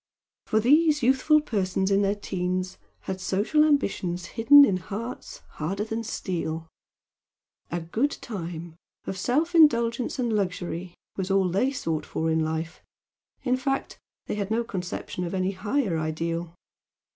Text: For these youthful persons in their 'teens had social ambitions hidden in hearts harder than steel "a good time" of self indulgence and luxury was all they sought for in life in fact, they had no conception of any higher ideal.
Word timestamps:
For 0.47 0.59
these 0.59 1.03
youthful 1.03 1.41
persons 1.41 1.91
in 1.91 2.01
their 2.01 2.15
'teens 2.15 2.79
had 3.01 3.21
social 3.21 3.63
ambitions 3.63 4.25
hidden 4.33 4.65
in 4.65 4.77
hearts 4.77 5.43
harder 5.61 5.83
than 5.83 6.03
steel 6.03 6.67
"a 7.71 7.81
good 7.81 8.09
time" 8.13 8.77
of 9.05 9.15
self 9.15 9.53
indulgence 9.53 10.17
and 10.17 10.33
luxury 10.33 10.95
was 11.17 11.29
all 11.29 11.49
they 11.49 11.71
sought 11.71 12.07
for 12.07 12.31
in 12.31 12.39
life 12.43 12.81
in 13.43 13.55
fact, 13.57 13.99
they 14.25 14.33
had 14.33 14.49
no 14.49 14.63
conception 14.63 15.23
of 15.23 15.35
any 15.35 15.51
higher 15.51 15.95
ideal. 15.99 16.55